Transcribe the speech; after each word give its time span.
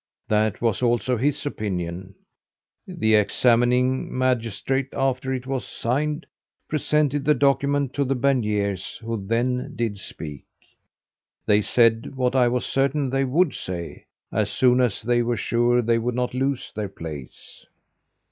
That 0.29 0.63
was 0.63 0.81
also 0.81 1.15
his 1.15 1.45
opinion. 1.45 2.15
The 2.87 3.13
examining 3.13 4.11
magistrate, 4.17 4.89
after 4.93 5.31
it 5.31 5.45
was 5.45 5.63
signed, 5.63 6.25
presented 6.67 7.23
the 7.23 7.35
document 7.35 7.93
to 7.93 8.03
the 8.03 8.15
Berniers, 8.15 8.97
who 8.97 9.23
then 9.27 9.73
did 9.75 9.99
speak. 9.99 10.45
They 11.45 11.61
said, 11.61 12.15
what 12.15 12.35
I 12.35 12.47
was 12.47 12.65
certain 12.65 13.11
they 13.11 13.25
would 13.25 13.53
say, 13.53 14.07
as 14.31 14.49
soon 14.49 14.81
as 14.81 15.03
they 15.03 15.21
were 15.21 15.37
sure 15.37 15.83
they 15.83 15.99
would 15.99 16.15
not 16.15 16.33
lose 16.33 16.71
their 16.75 16.89
place. 16.89 17.67